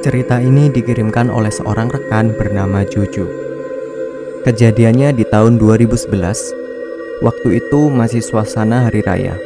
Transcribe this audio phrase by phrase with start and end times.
[0.00, 3.28] Cerita ini dikirimkan oleh seorang rekan bernama Jojo.
[4.48, 7.20] Kejadiannya di tahun 2011.
[7.20, 9.36] Waktu itu masih suasana hari raya.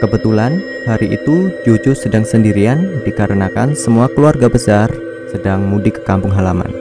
[0.00, 4.88] Kebetulan hari itu Jojo sedang sendirian dikarenakan semua keluarga besar
[5.28, 6.72] sedang mudik ke kampung halaman.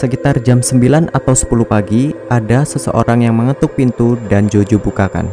[0.00, 5.28] Sekitar jam 9 atau 10 pagi ada seseorang yang mengetuk pintu dan Jojo bukakan.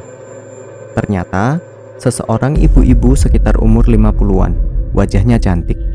[0.92, 1.64] Ternyata
[2.04, 4.60] seseorang ibu-ibu sekitar umur 50-an,
[4.92, 5.91] wajahnya cantik.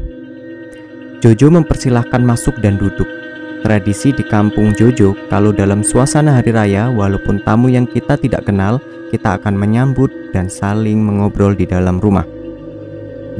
[1.24, 3.08] Jojo mempersilahkan masuk dan duduk.
[3.64, 8.76] Tradisi di kampung Jojo, kalau dalam suasana hari raya, walaupun tamu yang kita tidak kenal,
[9.08, 12.28] kita akan menyambut dan saling mengobrol di dalam rumah.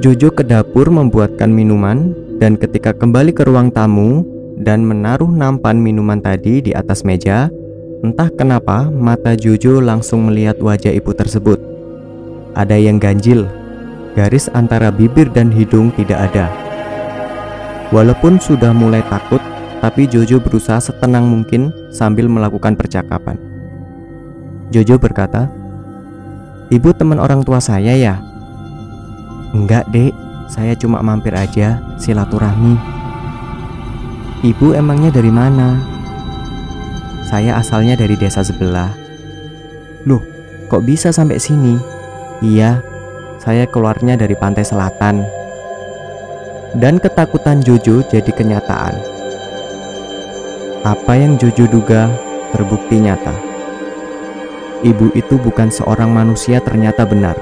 [0.01, 4.25] Jojo ke dapur membuatkan minuman, dan ketika kembali ke ruang tamu
[4.57, 7.53] dan menaruh nampan minuman tadi di atas meja,
[8.01, 11.61] entah kenapa mata Jojo langsung melihat wajah ibu tersebut.
[12.57, 13.45] Ada yang ganjil,
[14.17, 16.66] garis antara bibir dan hidung tidak ada
[17.95, 19.39] Walaupun sudah mulai takut,
[19.79, 23.39] tapi Jojo berusaha setenang mungkin sambil melakukan percakapan.
[24.75, 25.47] Jojo berkata,
[26.75, 28.19] "Ibu teman orang tua saya ya?"
[29.55, 30.11] "Enggak, Dek.
[30.51, 32.75] Saya cuma mampir aja silaturahmi."
[34.43, 35.79] "Ibu emangnya dari mana?"
[37.31, 38.91] "Saya asalnya dari desa sebelah."
[40.03, 40.23] "Loh,
[40.67, 41.79] kok bisa sampai sini?"
[42.43, 42.83] "Iya,
[43.39, 45.36] saya keluarnya dari pantai selatan."
[46.77, 48.95] Dan ketakutan Jojo jadi kenyataan.
[50.85, 52.13] Apa yang Jojo duga
[52.53, 53.33] terbukti nyata.
[54.85, 57.35] Ibu itu bukan seorang manusia ternyata benar.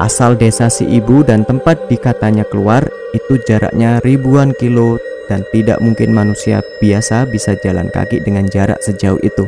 [0.00, 4.96] Asal desa si ibu dan tempat dikatanya keluar itu jaraknya ribuan kilo
[5.28, 9.44] dan tidak mungkin manusia biasa bisa jalan kaki dengan jarak sejauh itu.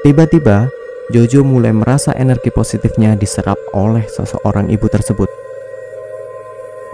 [0.00, 0.72] Tiba-tiba,
[1.12, 5.25] Jojo mulai merasa energi positifnya diserap oleh seseorang ibu tersebut.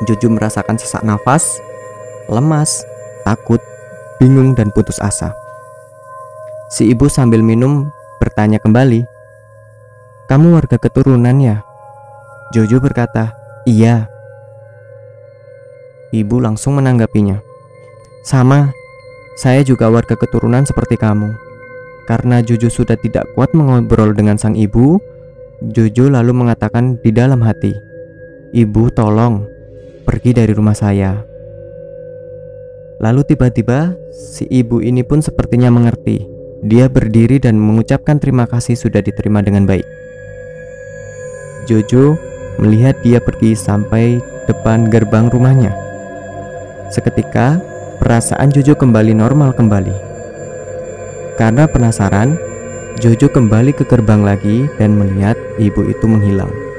[0.03, 1.63] Jojo merasakan sesak nafas,
[2.27, 2.83] lemas,
[3.23, 3.63] takut,
[4.19, 5.31] bingung, dan putus asa.
[6.73, 9.05] Si ibu sambil minum bertanya kembali,
[10.27, 11.63] "Kamu warga keturunan ya?"
[12.51, 13.37] Jojo berkata,
[13.69, 14.09] "Iya."
[16.13, 17.41] Ibu langsung menanggapinya,
[18.25, 18.73] "Sama,
[19.37, 21.33] saya juga warga keturunan seperti kamu."
[22.09, 24.99] Karena Jojo sudah tidak kuat mengobrol dengan sang ibu,
[25.63, 27.77] Jojo lalu mengatakan di dalam hati,
[28.51, 29.52] "Ibu, tolong,
[30.03, 31.23] pergi dari rumah saya.
[33.03, 36.23] Lalu tiba-tiba si ibu ini pun sepertinya mengerti.
[36.63, 39.83] Dia berdiri dan mengucapkan terima kasih sudah diterima dengan baik.
[41.67, 42.15] Jojo
[42.63, 45.75] melihat dia pergi sampai depan gerbang rumahnya.
[46.91, 47.59] Seketika,
[47.99, 49.95] perasaan Jojo kembali normal kembali.
[51.35, 52.39] Karena penasaran,
[53.03, 56.72] Jojo kembali ke gerbang lagi dan melihat ibu itu menghilang.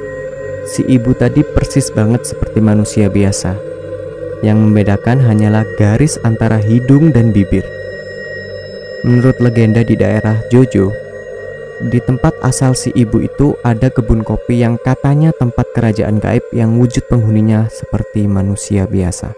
[0.64, 3.60] Si ibu tadi persis banget seperti manusia biasa.
[4.44, 7.64] Yang membedakan hanyalah garis antara hidung dan bibir.
[9.04, 10.92] Menurut legenda di daerah Jojo,
[11.84, 16.80] di tempat asal si ibu itu ada kebun kopi yang katanya tempat kerajaan gaib yang
[16.80, 19.36] wujud penghuninya seperti manusia biasa.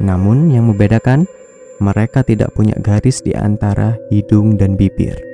[0.00, 1.28] Namun yang membedakan,
[1.76, 5.25] mereka tidak punya garis di antara hidung dan bibir.